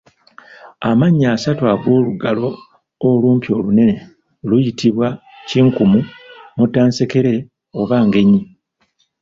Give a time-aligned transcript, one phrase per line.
[0.89, 2.49] Amanya asatu ag'olugalo
[3.09, 3.95] olumpi olunene
[4.47, 5.07] luyitibwa
[5.47, 5.99] kinkumu,
[6.57, 7.33] Muttansekere
[7.79, 8.41] oba Ngenyi.